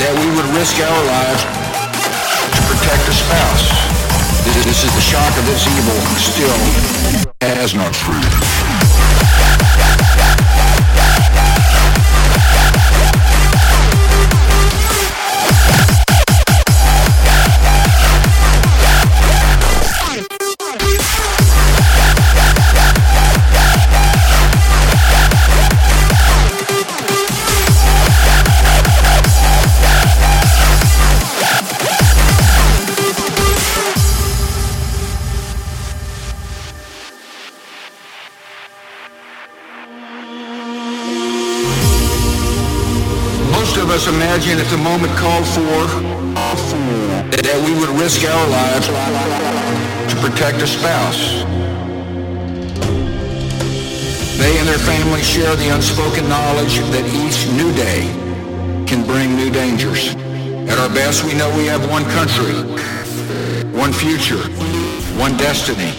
[0.00, 3.68] that we would risk our lives to protect a spouse.
[4.42, 6.58] This, is the shock of this evil still
[7.40, 8.24] has not fruit.
[44.34, 45.86] Imagine if the moment called for
[47.30, 48.88] that we would risk our lives
[50.10, 51.44] to protect a spouse.
[54.36, 58.10] They and their families share the unspoken knowledge that each new day
[58.88, 60.16] can bring new dangers.
[60.68, 62.54] At our best, we know we have one country,
[63.70, 64.42] one future,
[65.14, 65.92] one destiny.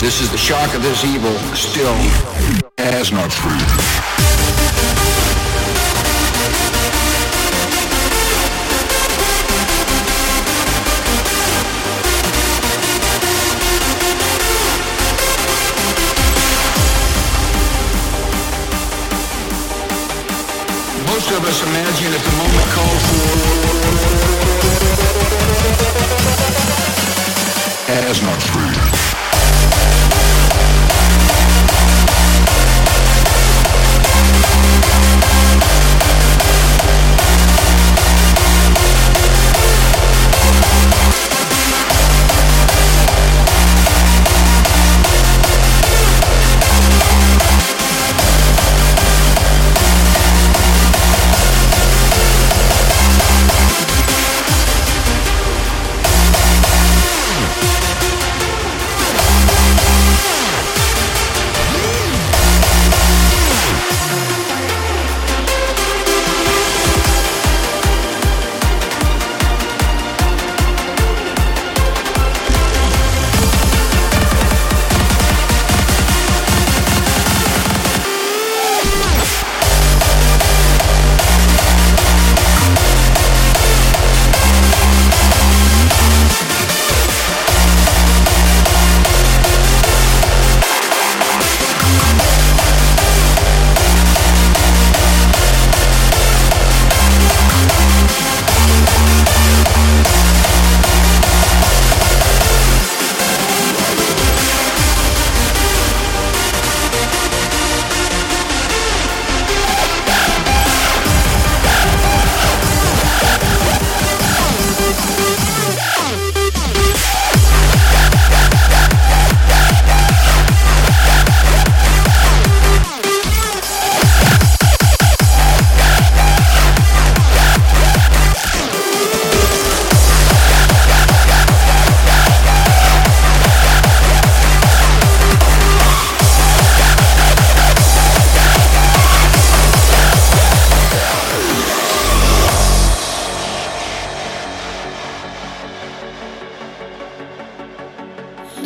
[0.00, 1.92] This, is the shock of this evil still
[2.78, 4.49] has not fruit.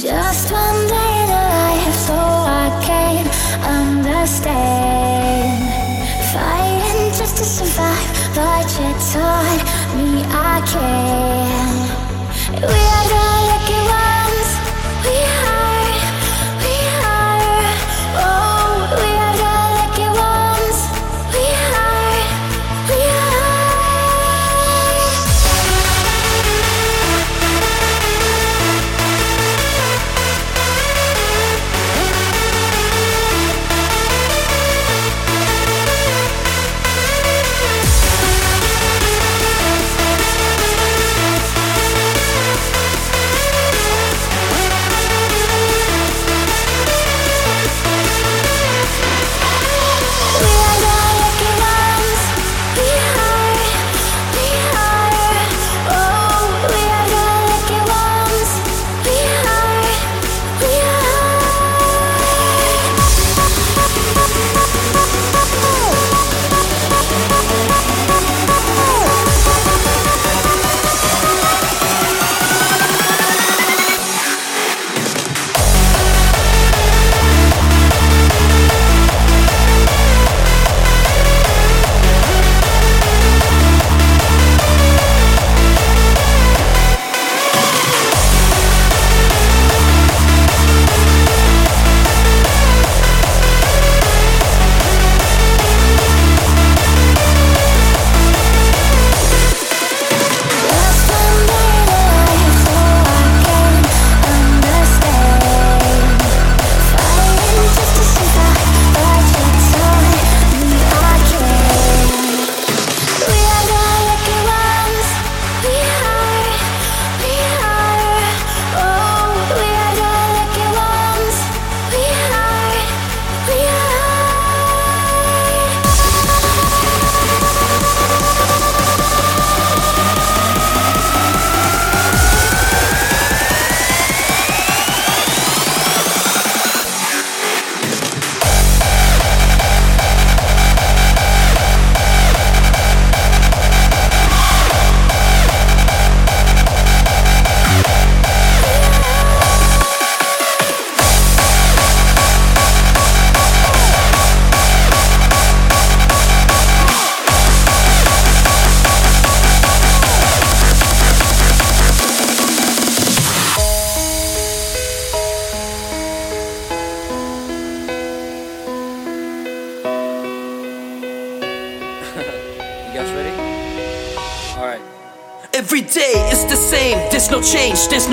[0.05, 3.27] Just one day in life so I can
[3.65, 4.45] understand.
[6.31, 9.65] Fighting just to survive, but you taught
[9.97, 11.89] me I can.
[12.61, 13.34] We are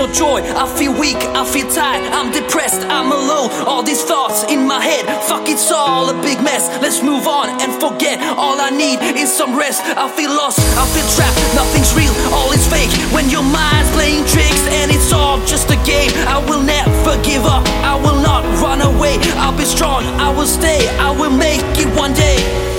[0.01, 0.41] no joy.
[0.57, 3.49] I feel weak, I feel tired, I'm depressed, I'm alone.
[3.69, 6.65] All these thoughts in my head, fuck it's all a big mess.
[6.81, 8.17] Let's move on and forget.
[8.37, 9.81] All I need is some rest.
[9.85, 12.89] I feel lost, I feel trapped, nothing's real, all is fake.
[13.13, 17.45] When your mind's playing tricks and it's all just a game, I will never give
[17.45, 19.17] up, I will not run away.
[19.37, 22.70] I'll be strong, I will stay, I will make it one day.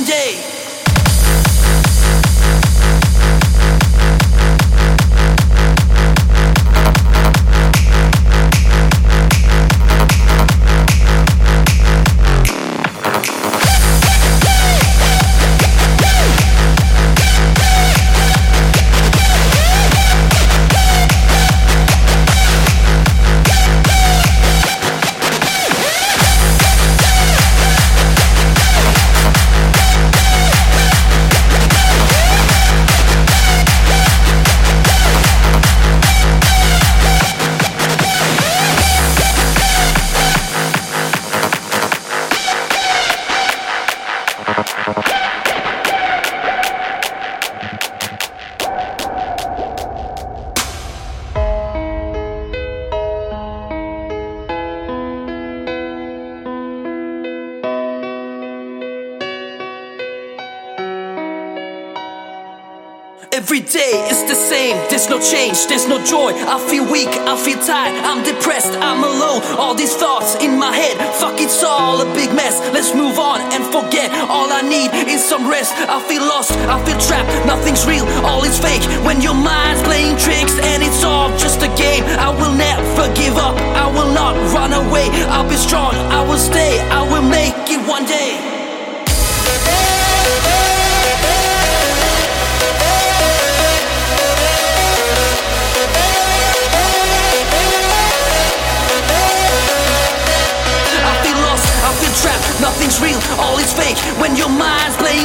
[0.00, 0.29] Every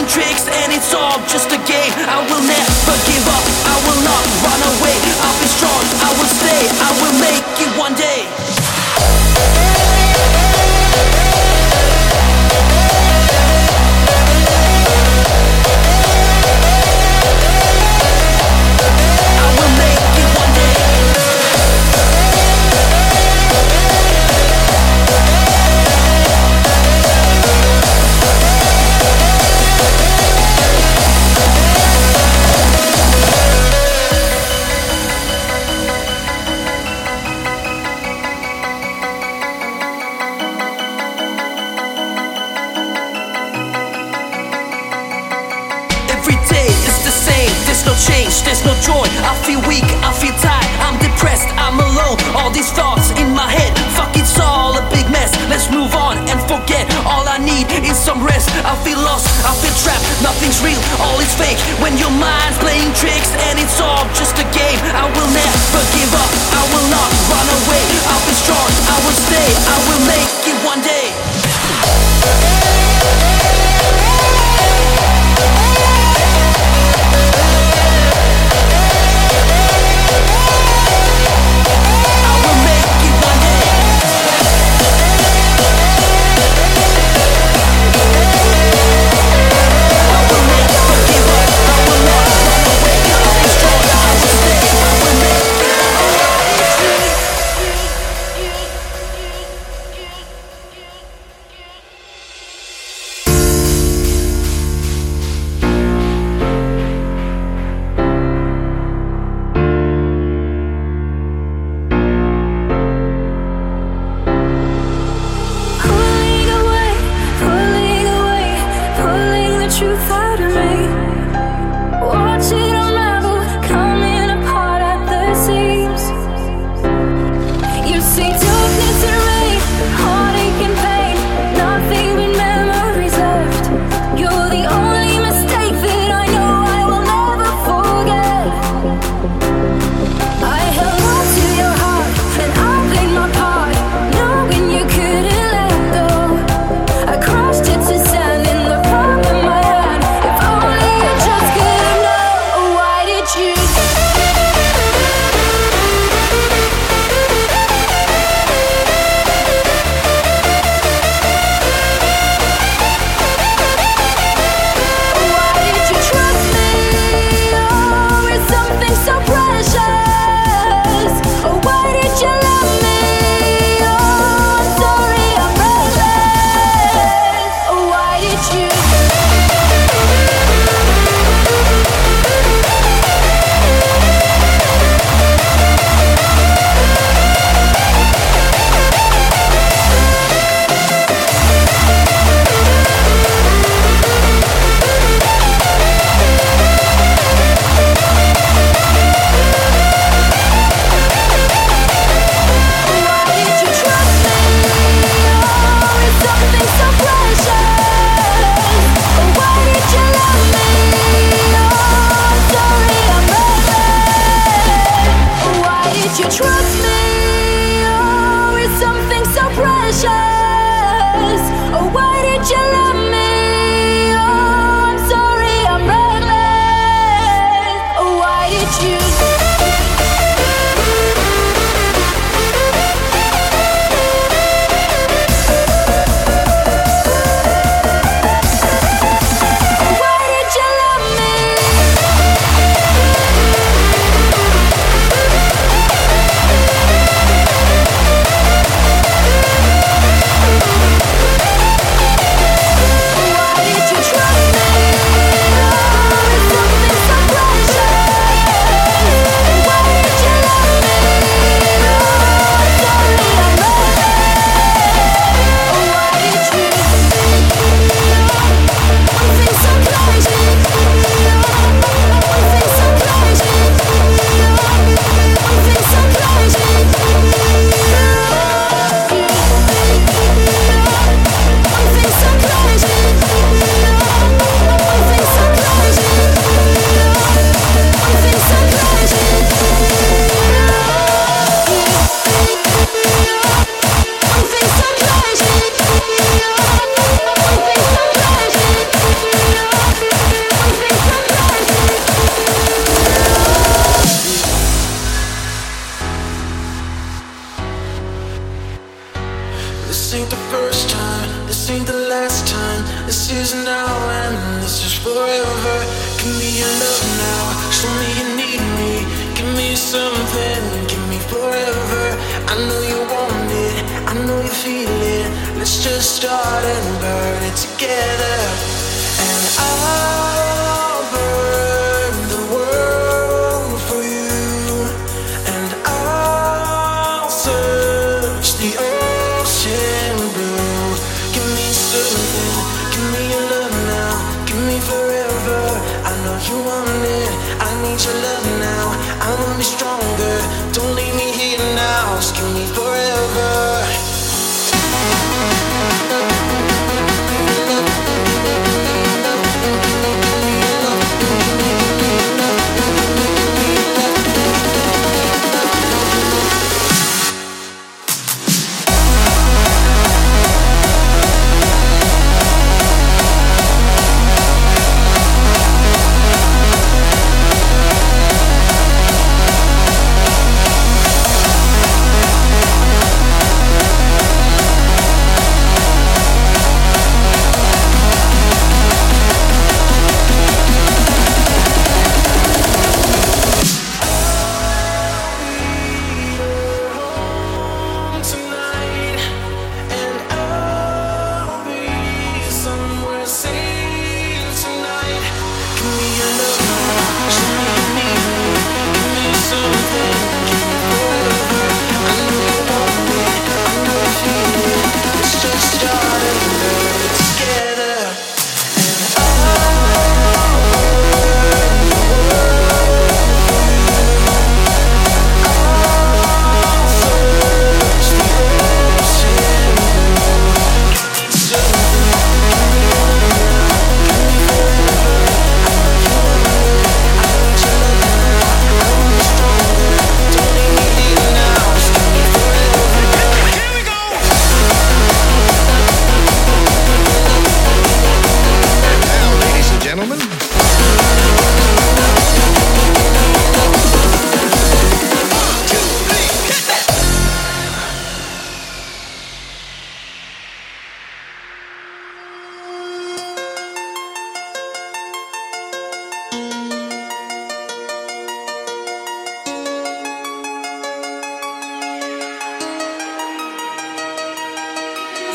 [0.10, 1.94] tricks and it's all just a game.
[2.06, 4.98] I will never give up, I will not run away.
[5.24, 8.35] I'll be strong, I will stay, I will make it one day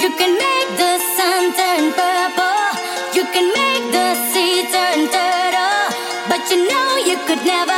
[0.02, 2.68] you can make the sun turn purple.
[3.12, 5.84] You can make the sea turn turtle.
[6.30, 7.70] But you know you could never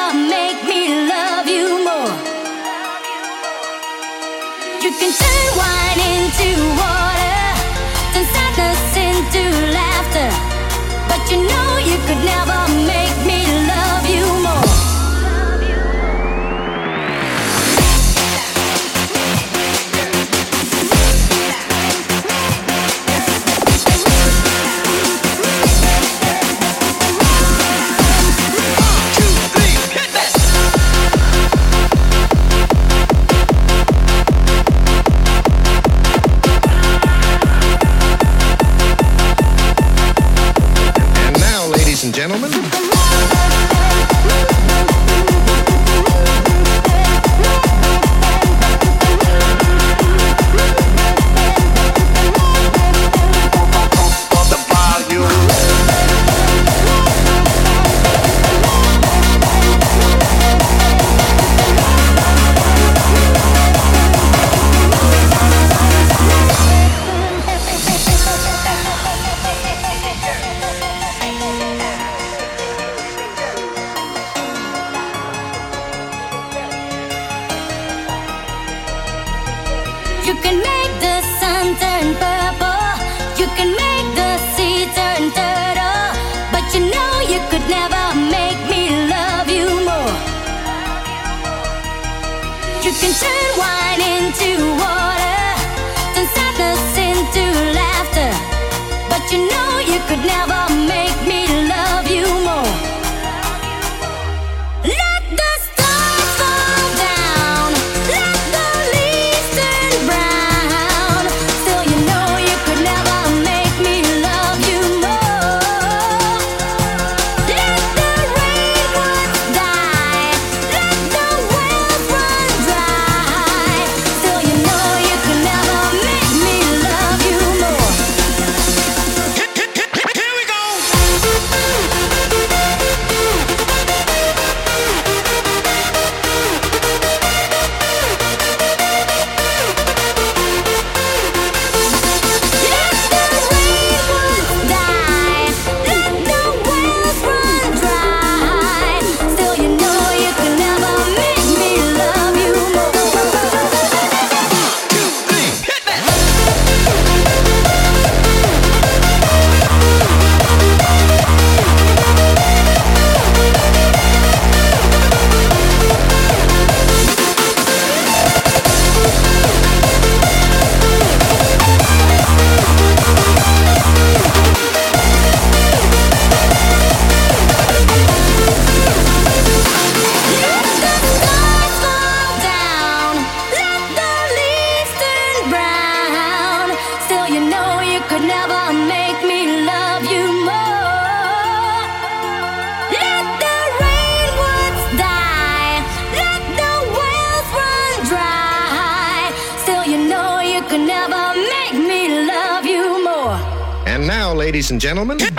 [204.82, 205.31] gentlemen.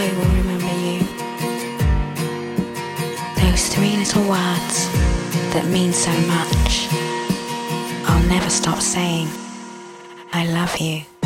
[0.00, 1.00] I will remember you.
[3.42, 4.86] Those three little words
[5.52, 6.86] that mean so much.
[8.08, 9.26] I'll never stop saying,
[10.32, 11.17] I love you.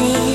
[0.00, 0.31] Was